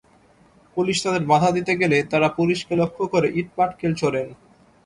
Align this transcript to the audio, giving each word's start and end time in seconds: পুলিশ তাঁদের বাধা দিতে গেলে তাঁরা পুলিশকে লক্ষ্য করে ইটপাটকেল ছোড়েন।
পুলিশ 0.77 0.97
তাঁদের 1.03 1.23
বাধা 1.25 1.49
দিতে 1.57 1.73
গেলে 1.81 1.97
তাঁরা 2.11 2.29
পুলিশকে 2.37 2.73
লক্ষ্য 2.81 3.03
করে 3.13 3.27
ইটপাটকেল 3.41 3.91
ছোড়েন। 4.01 4.27